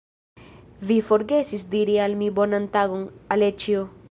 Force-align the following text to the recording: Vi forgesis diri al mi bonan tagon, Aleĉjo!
Vi 0.91 0.97
forgesis 1.09 1.67
diri 1.75 1.99
al 2.09 2.19
mi 2.23 2.33
bonan 2.41 2.67
tagon, 2.79 3.09
Aleĉjo! 3.37 3.91